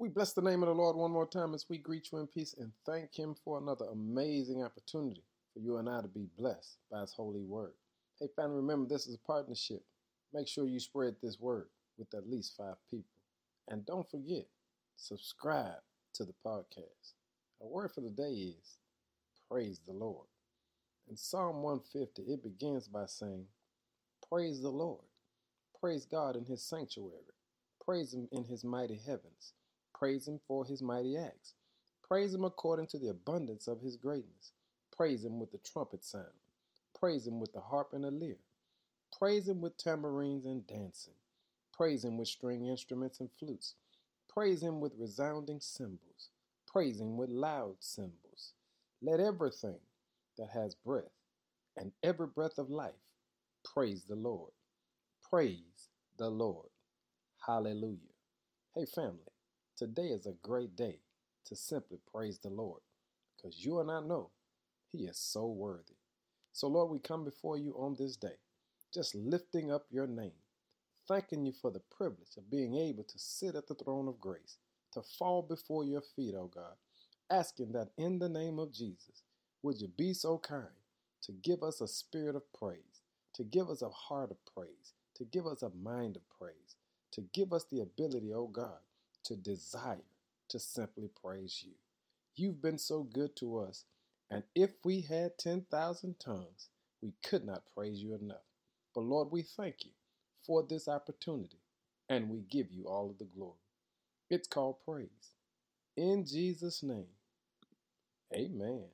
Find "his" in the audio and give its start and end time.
7.02-7.12, 26.46-26.62, 28.44-28.64, 30.66-30.82, 33.82-33.96